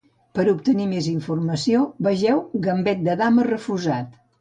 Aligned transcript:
Per 0.37 0.45
obtenir 0.53 0.87
més 0.93 1.09
informació, 1.11 1.83
vegeu 2.09 2.43
Gambet 2.67 3.09
de 3.11 3.19
dama 3.25 3.51
refusat. 3.55 4.23